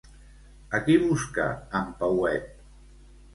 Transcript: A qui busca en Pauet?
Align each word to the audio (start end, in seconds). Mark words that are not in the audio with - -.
A 0.77 0.79
qui 0.87 0.95
busca 1.03 1.45
en 1.81 1.93
Pauet? 2.01 2.49